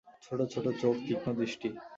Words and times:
ছোটো 0.21 0.45
ছোটো 0.45 0.69
চোখ, 0.81 0.95
তীক্ষ্ণ 1.07 1.29
দৃষ্টি। 1.33 1.67